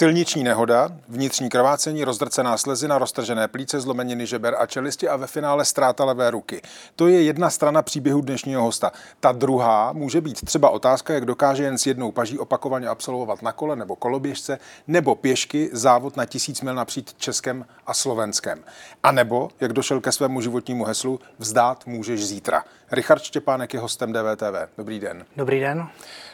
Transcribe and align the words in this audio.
Silniční 0.00 0.44
nehoda, 0.44 0.88
vnitřní 1.08 1.48
krvácení, 1.48 2.04
rozdrcená 2.04 2.56
slezina, 2.56 2.98
roztržené 2.98 3.48
plíce, 3.48 3.80
zlomeniny 3.80 4.26
žeber 4.26 4.56
a 4.58 4.66
čelisti 4.66 5.08
a 5.08 5.16
ve 5.16 5.26
finále 5.26 5.64
ztráta 5.64 6.04
levé 6.04 6.30
ruky. 6.30 6.62
To 6.96 7.08
je 7.08 7.22
jedna 7.22 7.50
strana 7.50 7.82
příběhu 7.82 8.20
dnešního 8.20 8.62
hosta. 8.62 8.92
Ta 9.20 9.32
druhá 9.32 9.92
může 9.92 10.20
být 10.20 10.44
třeba 10.44 10.70
otázka, 10.70 11.14
jak 11.14 11.24
dokáže 11.24 11.64
jen 11.64 11.78
s 11.78 11.86
jednou 11.86 12.12
paží 12.12 12.38
opakovaně 12.38 12.88
absolvovat 12.88 13.42
na 13.42 13.52
kole 13.52 13.76
nebo 13.76 13.96
koloběžce, 13.96 14.58
nebo 14.86 15.14
pěšky 15.14 15.70
závod 15.72 16.16
na 16.16 16.24
tisíc 16.24 16.60
mil 16.60 16.74
napřít 16.74 17.14
Českem 17.16 17.66
a 17.86 17.94
Slovenskem. 17.94 18.58
A 19.02 19.12
nebo, 19.12 19.48
jak 19.60 19.72
došel 19.72 20.00
ke 20.00 20.12
svému 20.12 20.40
životnímu 20.40 20.84
heslu, 20.84 21.20
vzdát 21.38 21.86
můžeš 21.86 22.26
zítra. 22.26 22.64
Richard 22.92 23.22
Štěpánek 23.22 23.74
je 23.74 23.80
hostem 23.80 24.12
DVTV. 24.12 24.70
Dobrý 24.78 25.00
den. 25.00 25.24
Dobrý 25.36 25.60
den. 25.60 25.88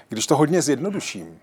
Když 0.09 0.27
to 0.27 0.37
hodně 0.37 0.63
zjednoduším, 0.63 1.39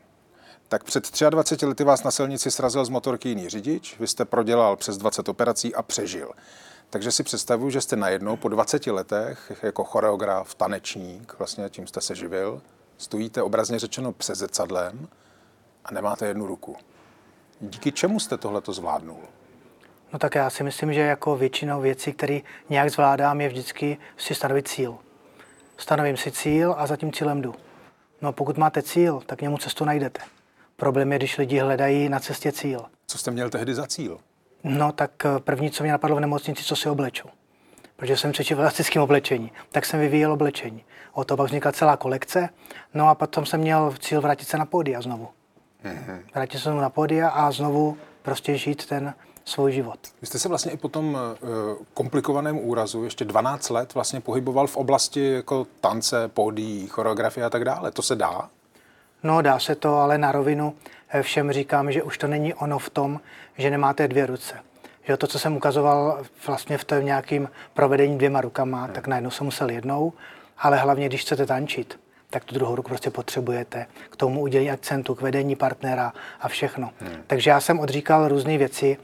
tak 0.68 0.84
před 0.84 1.22
23 1.30 1.66
lety 1.66 1.84
vás 1.84 2.04
na 2.04 2.12
silnici 2.12 2.52
srazil 2.52 2.86
z 2.86 2.90
motorky 2.90 3.30
jiný 3.30 3.50
řidič, 3.50 4.00
vy 4.00 4.08
jste 4.08 4.26
prodělal 4.26 4.76
přes 4.76 4.98
20 4.98 5.30
operací 5.30 5.76
a 5.76 5.82
přežil. 5.82 6.32
Takže 6.90 7.12
si 7.12 7.24
představuju, 7.24 7.70
že 7.70 7.82
jste 7.82 7.96
najednou 7.96 8.38
po 8.38 8.50
20 8.50 8.88
letech 8.88 9.52
jako 9.64 9.84
choreograf, 9.84 10.56
tanečník, 10.56 11.36
vlastně 11.40 11.70
tím 11.70 11.88
jste 11.88 12.02
se 12.02 12.16
živil, 12.16 12.62
stojíte 12.98 13.42
obrazně 13.42 13.80
řečeno 13.80 14.12
před 14.12 14.36
zrcadlem 14.36 15.08
a 15.86 15.94
nemáte 15.94 16.28
jednu 16.28 16.48
ruku. 16.48 16.76
Díky 17.62 17.92
čemu 17.92 18.20
jste 18.20 18.38
tohleto 18.38 18.74
zvládnul? 18.74 19.20
No 20.14 20.20
tak 20.20 20.36
já 20.36 20.50
si 20.50 20.64
myslím, 20.64 20.94
že 20.94 21.00
jako 21.00 21.38
většinou 21.38 21.82
věcí, 21.82 22.14
které 22.14 22.40
nějak 22.70 22.90
zvládám, 22.90 23.42
je 23.42 23.50
vždycky 23.50 23.98
si 24.18 24.36
stanovit 24.36 24.68
cíl. 24.68 24.98
Stanovím 25.78 26.18
si 26.18 26.32
cíl 26.32 26.76
a 26.78 26.88
za 26.88 26.96
tím 26.96 27.12
cílem 27.12 27.42
jdu. 27.42 27.56
No 28.22 28.34
pokud 28.34 28.58
máte 28.58 28.82
cíl, 28.82 29.22
tak 29.26 29.42
němu 29.42 29.58
cestu 29.58 29.86
najdete. 29.86 30.22
Problém 30.84 31.12
je, 31.12 31.18
když 31.18 31.38
lidi 31.38 31.60
hledají 31.60 32.10
na 32.10 32.20
cestě 32.20 32.52
cíl. 32.52 32.82
Co 33.08 33.18
jste 33.18 33.32
měl 33.32 33.50
tehdy 33.50 33.76
za 33.76 33.88
cíl? 33.88 34.18
No 34.64 34.92
tak 34.92 35.12
eh, 35.26 35.40
první, 35.40 35.72
co 35.72 35.84
mě 35.84 35.92
napadlo 35.92 36.18
v 36.18 36.20
nemocnici, 36.20 36.64
co 36.64 36.76
si 36.76 36.90
obleču. 36.90 37.28
Protože 37.96 38.18
jsem 38.18 38.32
přečil 38.32 38.58
v 38.58 38.60
elastickém 38.60 39.02
oblečení, 39.02 39.52
tak 39.72 39.86
jsem 39.86 40.00
vyvíjel 40.00 40.34
oblečení. 40.34 40.84
O 41.14 41.24
to 41.24 41.38
pak 41.38 41.48
vznikla 41.48 41.72
celá 41.72 41.98
kolekce. 41.98 42.50
No 42.94 43.10
a 43.10 43.16
potom 43.16 43.46
jsem 43.46 43.60
měl 43.60 43.94
cíl 44.00 44.22
vrátit 44.22 44.48
se 44.48 44.58
na 44.58 44.66
pódia 44.66 45.02
znovu. 45.02 45.28
Mm-hmm. 45.86 46.20
Vrátit 46.36 46.58
se 46.58 46.64
znovu 46.64 46.82
na 46.82 46.90
pódia 46.90 47.30
a 47.30 47.52
znovu 47.52 47.98
prostě 48.22 48.58
žít 48.58 48.86
ten 48.86 49.14
svůj 49.46 49.72
život. 49.72 50.00
Vy 50.22 50.28
jste 50.28 50.40
se 50.40 50.50
vlastně 50.50 50.72
i 50.72 50.78
po 50.78 50.90
tom 50.90 51.14
uh, 51.14 51.76
komplikovaném 51.94 52.60
úrazu 52.60 53.04
ještě 53.04 53.26
12 53.26 53.70
let 53.70 53.94
vlastně 53.94 54.22
pohyboval 54.22 54.68
v 54.68 54.78
oblasti 54.78 55.32
jako 55.32 55.68
tance, 55.82 56.28
pódií, 56.28 56.88
choreografie 56.88 57.46
a 57.46 57.50
tak 57.50 57.66
dále. 57.66 57.92
To 57.92 58.02
se 58.02 58.16
dá? 58.16 58.50
No, 59.24 59.42
dá 59.42 59.60
se 59.60 59.76
to, 59.76 59.96
ale 59.96 60.18
na 60.18 60.32
rovinu 60.32 60.74
eh, 61.10 61.24
všem 61.24 61.52
říkám, 61.52 61.92
že 61.92 62.04
už 62.04 62.18
to 62.18 62.28
není 62.28 62.54
ono 62.54 62.80
v 62.80 62.90
tom, 62.90 63.20
že 63.58 63.70
nemáte 63.70 64.08
dvě 64.08 64.26
ruce. 64.26 64.56
Že 65.04 65.18
to, 65.18 65.28
co 65.28 65.40
jsem 65.40 65.58
ukazoval 65.58 66.22
vlastně 66.48 66.78
v 66.78 66.84
tom 66.84 67.06
nějakým 67.06 67.50
provedení 67.74 68.18
dvěma 68.18 68.42
rukama, 68.42 68.84
hmm. 68.84 68.94
tak 68.94 69.08
najednou 69.08 69.30
jsem 69.30 69.46
musel 69.46 69.70
jednou, 69.70 70.14
ale 70.58 70.78
hlavně, 70.78 71.06
když 71.06 71.22
chcete 71.22 71.46
tančit, 71.46 72.00
tak 72.30 72.44
tu 72.44 72.56
druhou 72.56 72.76
ruku 72.76 72.90
prostě 72.90 73.10
potřebujete 73.10 73.86
k 74.10 74.16
tomu 74.16 74.42
udělení 74.42 74.72
akcentu, 74.72 75.16
k 75.16 75.22
vedení 75.22 75.56
partnera 75.56 76.14
a 76.42 76.48
všechno. 76.48 76.92
Hmm. 77.00 77.24
Takže 77.28 77.50
já 77.50 77.60
jsem 77.60 77.80
odříkal 77.80 78.28
různé 78.28 78.58
věci, 78.58 78.98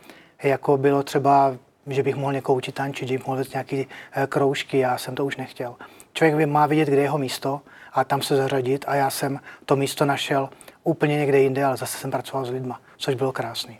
jako 0.43 0.77
bylo 0.77 1.03
třeba, 1.03 1.55
že 1.87 2.03
bych 2.03 2.15
mohl 2.15 2.33
někoho 2.33 2.55
učit 2.55 2.75
tančit, 2.75 3.07
že 3.07 3.13
bych 3.17 3.27
mohl 3.27 3.43
nějaké 3.53 3.83
eh, 4.11 4.27
kroužky, 4.27 4.77
já 4.77 4.97
jsem 4.97 5.15
to 5.15 5.25
už 5.25 5.37
nechtěl. 5.37 5.75
Člověk 6.19 6.49
má 6.49 6.65
vidět, 6.67 6.87
kde 6.87 6.97
je 6.97 7.03
jeho 7.03 7.17
místo 7.17 7.61
a 7.93 8.03
tam 8.03 8.21
se 8.21 8.35
zařadit 8.35 8.85
a 8.87 8.95
já 8.95 9.09
jsem 9.09 9.39
to 9.65 9.75
místo 9.75 10.05
našel 10.05 10.49
úplně 10.83 11.17
někde 11.17 11.39
jinde, 11.39 11.65
ale 11.65 11.77
zase 11.77 11.97
jsem 11.97 12.11
pracoval 12.11 12.45
s 12.45 12.49
lidma, 12.49 12.81
což 12.97 13.15
bylo 13.15 13.31
krásný. 13.31 13.79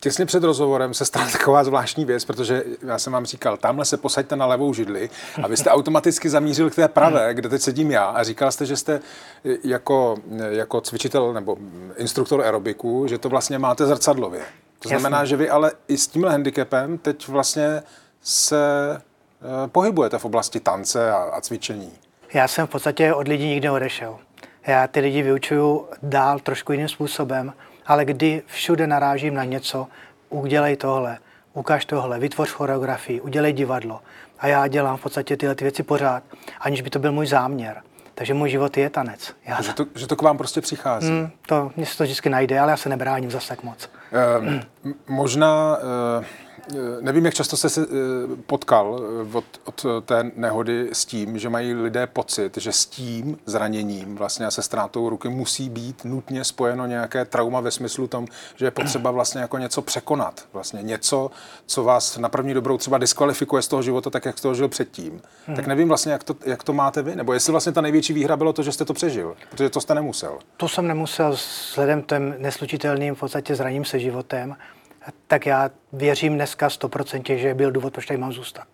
Těsně 0.00 0.26
před 0.26 0.44
rozhovorem 0.44 0.94
se 0.94 1.04
stala 1.04 1.26
taková 1.32 1.64
zvláštní 1.64 2.04
věc, 2.04 2.24
protože 2.24 2.64
já 2.86 2.98
jsem 2.98 3.12
vám 3.12 3.26
říkal, 3.26 3.56
tamhle 3.56 3.84
se 3.84 3.96
posaďte 3.96 4.36
na 4.36 4.46
levou 4.46 4.74
židli 4.74 5.10
a 5.42 5.48
vy 5.48 5.56
jste 5.56 5.70
automaticky 5.70 6.28
zamířil 6.28 6.70
k 6.70 6.74
té 6.74 6.88
pravé, 6.88 7.34
kde 7.34 7.48
teď 7.48 7.62
sedím 7.62 7.90
já 7.90 8.04
a 8.04 8.22
říkal 8.22 8.52
jste, 8.52 8.66
že 8.66 8.76
jste 8.76 9.00
jako, 9.64 10.16
jako 10.48 10.80
cvičitel 10.80 11.32
nebo 11.32 11.56
instruktor 11.96 12.40
aerobiku, 12.40 13.06
že 13.06 13.18
to 13.18 13.28
vlastně 13.28 13.58
máte 13.58 13.86
zrcadlově. 13.86 14.42
To 14.78 14.88
znamená, 14.88 15.18
Jasně. 15.18 15.28
že 15.28 15.36
vy 15.36 15.50
ale 15.50 15.72
i 15.88 15.98
s 15.98 16.06
tímhle 16.06 16.30
handicapem 16.30 16.98
teď 16.98 17.28
vlastně 17.28 17.82
se 18.22 18.58
pohybujete 19.66 20.18
v 20.18 20.24
oblasti 20.24 20.60
tance 20.60 21.12
a, 21.12 21.16
a 21.16 21.40
cvičení. 21.40 21.92
Já 22.34 22.48
jsem 22.48 22.66
v 22.66 22.70
podstatě 22.70 23.14
od 23.14 23.28
lidí 23.28 23.46
nikdy 23.46 23.70
odešel. 23.70 24.18
Já 24.66 24.86
ty 24.86 25.00
lidi 25.00 25.22
vyučuju 25.22 25.88
dál 26.02 26.38
trošku 26.38 26.72
jiným 26.72 26.88
způsobem, 26.88 27.52
ale 27.86 28.04
kdy 28.04 28.42
všude 28.46 28.86
narážím 28.86 29.34
na 29.34 29.44
něco, 29.44 29.86
udělej 30.28 30.76
tohle, 30.76 31.18
ukáž 31.54 31.84
tohle, 31.84 32.18
vytvoř 32.18 32.50
choreografii, 32.50 33.20
udělej 33.20 33.52
divadlo. 33.52 34.00
A 34.38 34.46
já 34.46 34.66
dělám 34.66 34.96
v 34.96 35.02
podstatě 35.02 35.36
tyhle 35.36 35.54
ty 35.54 35.64
věci 35.64 35.82
pořád, 35.82 36.22
aniž 36.60 36.80
by 36.80 36.90
to 36.90 36.98
byl 36.98 37.12
můj 37.12 37.26
záměr. 37.26 37.82
Takže 38.14 38.34
můj 38.34 38.50
život 38.50 38.76
je 38.76 38.90
tanec. 38.90 39.34
Já... 39.46 39.62
Že, 39.62 39.72
to, 39.72 39.86
že 39.94 40.06
to 40.06 40.16
k 40.16 40.22
vám 40.22 40.38
prostě 40.38 40.60
přichází. 40.60 41.10
Mm, 41.10 41.30
to, 41.46 41.70
mě 41.76 41.86
se 41.86 41.98
to 41.98 42.04
vždycky 42.04 42.30
najde, 42.30 42.60
ale 42.60 42.70
já 42.70 42.76
se 42.76 42.88
nebráním 42.88 43.30
zase 43.30 43.48
tak 43.48 43.62
moc. 43.62 43.90
Eh, 44.12 44.64
možná 45.08 45.78
eh, 46.20 46.24
Eh, 46.24 46.47
nevím, 47.00 47.24
jak 47.24 47.34
často 47.34 47.56
jste 47.56 47.68
se 47.68 47.82
eh, 47.82 47.86
potkal 48.46 49.00
eh, 49.00 49.36
od, 49.36 49.44
od 49.64 49.86
té 50.04 50.30
nehody 50.36 50.88
s 50.92 51.04
tím, 51.04 51.38
že 51.38 51.48
mají 51.48 51.74
lidé 51.74 52.06
pocit, 52.06 52.56
že 52.56 52.72
s 52.72 52.86
tím 52.86 53.38
zraněním 53.46 54.16
vlastně 54.16 54.46
a 54.46 54.50
se 54.50 54.62
ztrátou 54.62 55.08
ruky 55.08 55.28
musí 55.28 55.70
být 55.70 56.04
nutně 56.04 56.44
spojeno 56.44 56.86
nějaké 56.86 57.24
trauma 57.24 57.60
ve 57.60 57.70
smyslu 57.70 58.06
tom, 58.06 58.26
že 58.56 58.64
je 58.64 58.70
potřeba 58.70 59.10
vlastně 59.10 59.40
jako 59.40 59.58
něco 59.58 59.82
překonat. 59.82 60.44
Vlastně 60.52 60.82
něco, 60.82 61.30
co 61.66 61.84
vás 61.84 62.18
na 62.18 62.28
první 62.28 62.54
dobrou 62.54 62.78
třeba 62.78 62.98
diskvalifikuje 62.98 63.62
z 63.62 63.68
toho 63.68 63.82
života, 63.82 64.10
tak 64.10 64.24
jak 64.24 64.38
jste 64.38 64.48
ho 64.48 64.54
žil 64.54 64.68
předtím. 64.68 65.22
Hmm. 65.46 65.56
Tak 65.56 65.66
nevím 65.66 65.88
vlastně, 65.88 66.12
jak 66.12 66.24
to, 66.24 66.36
jak 66.44 66.62
to 66.62 66.72
máte 66.72 67.02
vy, 67.02 67.16
nebo 67.16 67.32
jestli 67.32 67.50
vlastně 67.50 67.72
ta 67.72 67.80
největší 67.80 68.12
výhra 68.12 68.36
bylo 68.36 68.52
to, 68.52 68.62
že 68.62 68.72
jste 68.72 68.84
to 68.84 68.94
přežil, 68.94 69.36
protože 69.50 69.70
to 69.70 69.80
jste 69.80 69.94
nemusel. 69.94 70.38
To 70.56 70.68
jsem 70.68 70.86
nemusel 70.88 71.30
vzhledem 71.30 72.02
tím 72.02 72.34
neslučitelným 72.38 73.14
v 73.14 73.18
podstatě 73.18 73.54
zraním 73.54 73.84
se 73.84 73.98
životem 73.98 74.56
tak 75.26 75.46
já 75.46 75.70
věřím 75.92 76.34
dneska 76.34 76.70
stoprocentně, 76.70 77.38
že 77.38 77.54
byl 77.54 77.70
důvod, 77.70 77.92
proč 77.92 78.06
tady 78.06 78.18
mám 78.18 78.32
zůstat. 78.32 78.66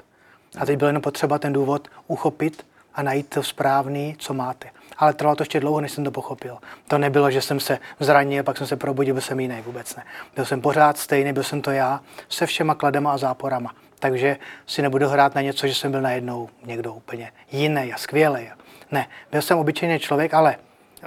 A 0.59 0.67
teď 0.67 0.79
bylo 0.79 0.89
jenom 0.89 1.03
potřeba 1.03 1.39
ten 1.39 1.53
důvod 1.53 1.89
uchopit 2.07 2.67
a 2.95 3.03
najít 3.03 3.29
to 3.29 3.43
správný, 3.43 4.17
co 4.19 4.35
máte. 4.35 4.71
Ale 4.97 5.15
trvalo 5.15 5.37
to 5.37 5.43
ještě 5.43 5.61
dlouho, 5.61 5.81
než 5.81 5.93
jsem 5.93 6.05
to 6.05 6.11
pochopil. 6.11 6.59
To 6.89 6.99
nebylo, 6.99 7.31
že 7.31 7.43
jsem 7.43 7.61
se 7.61 7.79
zranil, 8.01 8.43
pak 8.43 8.59
jsem 8.59 8.67
se 8.67 8.77
probudil, 8.77 9.15
byl 9.15 9.21
jsem 9.21 9.41
jiný, 9.41 9.63
vůbec 9.67 9.97
ne. 9.97 10.05
Byl 10.37 10.45
jsem 10.45 10.61
pořád 10.61 10.99
stejný, 10.99 11.33
byl 11.33 11.43
jsem 11.43 11.63
to 11.63 11.71
já, 11.71 12.01
se 12.29 12.47
všema 12.47 12.75
kladema 12.75 13.13
a 13.13 13.19
záporama. 13.19 13.75
Takže 13.99 14.37
si 14.67 14.83
nebudu 14.83 15.09
hrát 15.09 15.35
na 15.35 15.41
něco, 15.41 15.67
že 15.67 15.75
jsem 15.75 15.91
byl 15.91 16.01
najednou 16.01 16.49
někdo 16.67 16.95
úplně 16.95 17.33
jiný 17.53 17.93
a 17.93 17.99
skvělý. 17.99 18.49
Ne, 18.91 19.07
byl 19.33 19.43
jsem 19.43 19.59
obyčejný 19.59 19.99
člověk, 19.99 20.35
ale 20.35 20.57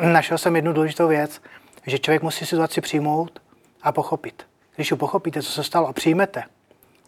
našel 0.02 0.38
jsem 0.38 0.56
jednu 0.56 0.74
důležitou 0.74 1.08
věc, 1.08 1.42
že 1.88 2.00
člověk 2.00 2.24
musí 2.24 2.46
situaci 2.46 2.82
přijmout 2.82 3.42
a 3.82 3.92
pochopit. 3.92 4.47
Když 4.78 4.92
už 4.92 5.00
pochopíte, 5.00 5.42
co 5.42 5.52
se 5.52 5.64
stalo 5.64 5.88
a 5.88 5.94
přijmete, 5.94 6.44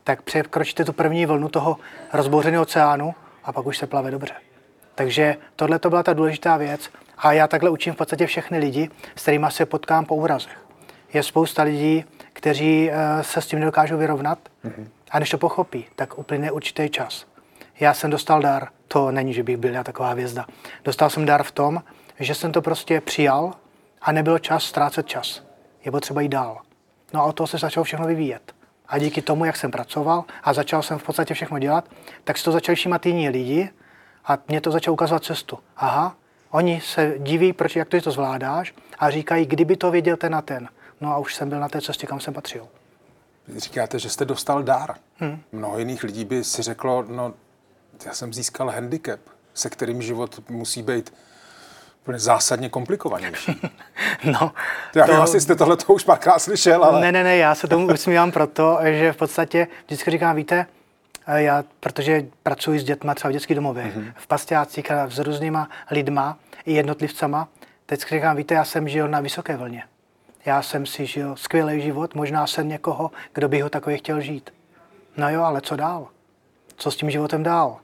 tak 0.03 0.21
překročíte 0.21 0.85
tu 0.85 0.93
první 0.93 1.25
vlnu 1.25 1.49
toho 1.49 1.77
rozbouřeného 2.13 2.63
oceánu 2.63 3.15
a 3.43 3.53
pak 3.53 3.65
už 3.65 3.77
se 3.77 3.87
plave 3.87 4.11
dobře. 4.11 4.33
Takže 4.95 5.37
tohle 5.55 5.79
to 5.79 5.89
byla 5.89 6.03
ta 6.03 6.13
důležitá 6.13 6.57
věc 6.57 6.89
a 7.17 7.33
já 7.33 7.47
takhle 7.47 7.69
učím 7.69 7.93
v 7.93 7.97
podstatě 7.97 8.25
všechny 8.25 8.57
lidi, 8.57 8.89
s 9.15 9.21
kterými 9.21 9.45
se 9.49 9.65
potkám 9.65 10.05
po 10.05 10.15
úrazech. 10.15 10.65
Je 11.13 11.23
spousta 11.23 11.63
lidí, 11.63 12.05
kteří 12.33 12.91
eh, 12.91 13.23
se 13.23 13.41
s 13.41 13.47
tím 13.47 13.59
nedokážou 13.59 13.97
vyrovnat 13.97 14.39
mm-hmm. 14.65 14.87
a 15.11 15.19
než 15.19 15.29
to 15.29 15.37
pochopí, 15.37 15.85
tak 15.95 16.17
uplyne 16.17 16.51
určitý 16.51 16.89
čas. 16.89 17.25
Já 17.79 17.93
jsem 17.93 18.11
dostal 18.11 18.41
dar, 18.41 18.67
to 18.87 19.11
není, 19.11 19.33
že 19.33 19.43
bych 19.43 19.57
byl 19.57 19.73
já 19.73 19.83
taková 19.83 20.09
hvězda. 20.09 20.45
Dostal 20.83 21.09
jsem 21.09 21.25
dar 21.25 21.43
v 21.43 21.51
tom, 21.51 21.83
že 22.19 22.35
jsem 22.35 22.51
to 22.51 22.61
prostě 22.61 23.01
přijal 23.01 23.53
a 24.01 24.11
nebylo 24.11 24.39
čas 24.39 24.63
ztrácet 24.63 25.07
čas. 25.07 25.43
Je 25.85 25.91
potřeba 25.91 26.21
jít 26.21 26.29
dál. 26.29 26.61
No 27.13 27.21
a 27.21 27.23
od 27.23 27.33
toho 27.33 27.47
se 27.47 27.57
začalo 27.57 27.83
všechno 27.83 28.07
vyvíjet. 28.07 28.53
A 28.87 28.97
díky 28.97 29.21
tomu, 29.21 29.45
jak 29.45 29.57
jsem 29.57 29.71
pracoval 29.71 30.23
a 30.43 30.53
začal 30.53 30.83
jsem 30.83 30.99
v 30.99 31.03
podstatě 31.03 31.33
všechno 31.33 31.59
dělat, 31.59 31.89
tak 32.23 32.37
si 32.37 32.43
to 32.43 32.51
začali 32.51 32.75
všímat 32.75 33.05
jiní 33.05 33.29
lidi 33.29 33.69
a 34.25 34.37
mě 34.47 34.61
to 34.61 34.71
začalo 34.71 34.93
ukazovat 34.93 35.23
cestu. 35.23 35.59
Aha, 35.77 36.15
oni 36.49 36.81
se 36.81 37.15
diví, 37.17 37.53
proč, 37.53 37.75
jak 37.75 37.87
to, 37.87 38.01
to 38.01 38.11
zvládáš 38.11 38.73
a 38.99 39.09
říkají, 39.09 39.45
kdyby 39.45 39.77
to 39.77 39.91
věděl 39.91 40.17
ten 40.17 40.35
a 40.35 40.41
ten. 40.41 40.69
No 41.01 41.13
a 41.13 41.17
už 41.17 41.35
jsem 41.35 41.49
byl 41.49 41.59
na 41.59 41.69
té 41.69 41.81
cestě, 41.81 42.07
kam 42.07 42.19
jsem 42.19 42.33
patřil. 42.33 42.67
Vy 43.47 43.59
říkáte, 43.59 43.99
že 43.99 44.09
jste 44.09 44.25
dostal 44.25 44.63
dár. 44.63 44.95
Hmm. 45.17 45.41
Mnoho 45.51 45.79
jiných 45.79 46.03
lidí 46.03 46.25
by 46.25 46.43
si 46.43 46.61
řeklo, 46.61 47.05
no 47.07 47.33
já 48.05 48.13
jsem 48.13 48.33
získal 48.33 48.69
handicap, 48.69 49.19
se 49.53 49.69
kterým 49.69 50.01
život 50.01 50.49
musí 50.49 50.81
být 50.81 51.13
úplně 52.01 52.19
zásadně 52.19 52.69
komplikovanější. 52.69 53.61
no, 54.23 54.51
já 54.95 55.05
to... 55.05 55.21
asi 55.21 55.41
jste 55.41 55.55
tohle 55.55 55.77
už 55.87 56.03
párkrát 56.03 56.39
slyšel, 56.39 56.83
ale... 56.83 57.01
Ne, 57.01 57.11
ne, 57.11 57.23
ne, 57.23 57.37
já 57.37 57.55
se 57.55 57.67
tomu 57.67 57.87
usmívám 57.87 58.31
proto, 58.31 58.79
že 58.83 59.13
v 59.13 59.17
podstatě 59.17 59.67
vždycky 59.85 60.11
říkám, 60.11 60.35
víte, 60.35 60.65
eh, 61.27 61.41
já, 61.41 61.63
protože 61.79 62.25
pracuji 62.43 62.79
s 62.79 62.83
dětma 62.83 63.15
třeba 63.15 63.29
v 63.29 63.33
dětských 63.33 63.55
domově, 63.55 63.83
mm-hmm. 63.83 64.13
v 64.15 64.27
pastácích 64.27 64.91
a 64.91 65.09
s 65.09 65.19
různýma 65.19 65.69
lidma 65.91 66.37
i 66.65 66.73
jednotlivcama, 66.73 67.47
teď 67.85 68.05
říkám, 68.09 68.37
víte, 68.37 68.55
já 68.55 68.65
jsem 68.65 68.89
žil 68.89 69.07
na 69.07 69.19
vysoké 69.19 69.57
vlně. 69.57 69.83
Já 70.45 70.61
jsem 70.61 70.85
si 70.85 71.05
žil 71.05 71.35
skvělý 71.35 71.81
život, 71.81 72.15
možná 72.15 72.47
jsem 72.47 72.69
někoho, 72.69 73.11
kdo 73.33 73.47
by 73.47 73.61
ho 73.61 73.69
takový 73.69 73.97
chtěl 73.97 74.21
žít. 74.21 74.53
No 75.17 75.29
jo, 75.29 75.41
ale 75.43 75.61
co 75.61 75.75
dál? 75.75 76.07
Co 76.75 76.91
s 76.91 76.95
tím 76.95 77.09
životem 77.09 77.43
dál? 77.43 77.77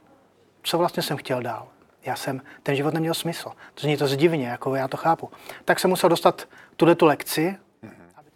Co 0.64 0.78
vlastně 0.78 1.04
jsem 1.04 1.18
chtěl 1.18 1.42
dál? 1.42 1.68
Já 2.06 2.16
jsem, 2.16 2.42
ten 2.64 2.76
život 2.76 2.94
neměl 2.94 3.14
smysl. 3.14 3.52
To 3.74 3.82
zní 3.82 3.98
to 3.98 4.08
zdivně, 4.08 4.48
jako 4.48 4.76
já 4.76 4.88
to 4.88 4.98
chápu. 4.98 5.30
Tak 5.66 5.80
jsem 5.80 5.90
musel 5.90 6.10
dostat 6.10 6.48
tuhle 6.76 6.96
tu 6.96 7.06
lekci. 7.06 7.58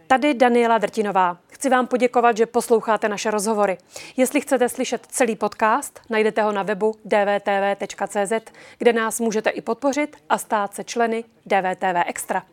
Tady 0.07 0.33
Daniela 0.33 0.77
Drtinová. 0.77 1.37
Chci 1.47 1.69
vám 1.69 1.87
poděkovat, 1.87 2.37
že 2.37 2.45
posloucháte 2.45 3.09
naše 3.09 3.31
rozhovory. 3.31 3.77
Jestli 4.17 4.41
chcete 4.41 4.69
slyšet 4.69 5.05
celý 5.05 5.35
podcast, 5.35 5.99
najdete 6.09 6.41
ho 6.41 6.51
na 6.51 6.63
webu 6.63 6.95
dvtv.cz, 7.05 8.51
kde 8.77 8.93
nás 8.93 9.19
můžete 9.19 9.49
i 9.49 9.61
podpořit 9.61 10.17
a 10.29 10.37
stát 10.37 10.73
se 10.73 10.83
členy 10.83 11.23
DVTV 11.45 12.03
Extra. 12.05 12.43